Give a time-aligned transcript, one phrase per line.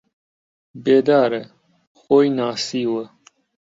[0.83, 1.43] بێدارە،
[1.99, 3.03] خۆی ناسیوە